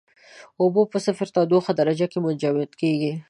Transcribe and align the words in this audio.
اوبه 0.61 0.81
په 0.91 0.97
صفر 1.05 1.27
تودوخې 1.35 1.73
درجه 1.79 2.07
کې 2.11 2.19
منجمد 2.25 2.71
کیږي. 2.81 3.11